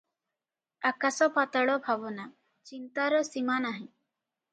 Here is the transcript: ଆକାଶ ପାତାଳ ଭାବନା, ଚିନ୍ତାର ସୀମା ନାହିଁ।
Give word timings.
ଆକାଶ 0.89 1.27
ପାତାଳ 1.35 1.75
ଭାବନା, 1.87 2.25
ଚିନ୍ତାର 2.71 3.21
ସୀମା 3.29 3.59
ନାହିଁ। 3.67 3.85